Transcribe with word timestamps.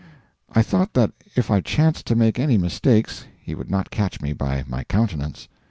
I 0.51 0.63
thought 0.63 0.93
that 0.93 1.11
if 1.35 1.51
I 1.51 1.61
chanced 1.61 2.07
to 2.07 2.15
make 2.15 2.39
any 2.39 2.57
mistakes, 2.57 3.25
he 3.39 3.53
would 3.53 3.69
not 3.69 3.91
catch 3.91 4.19
me 4.19 4.33
by 4.33 4.63
my 4.67 4.83
countenance. 4.83 5.47